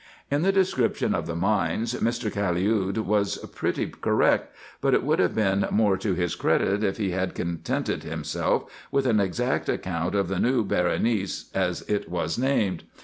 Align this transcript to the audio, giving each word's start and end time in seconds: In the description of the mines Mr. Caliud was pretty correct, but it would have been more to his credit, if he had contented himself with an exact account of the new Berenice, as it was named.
In 0.31 0.41
the 0.41 0.51
description 0.51 1.13
of 1.13 1.27
the 1.27 1.35
mines 1.35 1.93
Mr. 1.93 2.31
Caliud 2.33 2.97
was 3.05 3.37
pretty 3.53 3.85
correct, 3.85 4.51
but 4.81 4.95
it 4.95 5.03
would 5.03 5.19
have 5.19 5.35
been 5.35 5.67
more 5.69 5.95
to 5.97 6.15
his 6.15 6.33
credit, 6.33 6.83
if 6.83 6.97
he 6.97 7.11
had 7.11 7.35
contented 7.35 8.01
himself 8.01 8.65
with 8.91 9.05
an 9.05 9.19
exact 9.19 9.69
account 9.69 10.15
of 10.15 10.27
the 10.27 10.39
new 10.39 10.63
Berenice, 10.63 11.51
as 11.53 11.83
it 11.83 12.09
was 12.09 12.39
named. 12.39 12.83